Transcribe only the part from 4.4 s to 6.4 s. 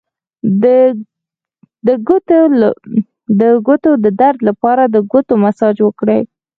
لپاره د ګوتو مساج وکړئ